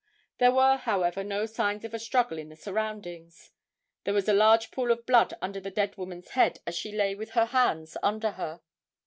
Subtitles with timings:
[0.39, 3.51] There were, however, no signs of a struggle in the surroundings.
[4.03, 7.13] There was a large pool of blood under the dead woman's head as she lay
[7.13, 8.61] with her hands under her.